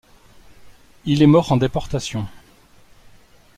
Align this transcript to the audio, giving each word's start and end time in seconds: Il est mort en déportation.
Il 1.05 1.21
est 1.21 1.27
mort 1.27 1.51
en 1.51 1.57
déportation. 1.57 2.25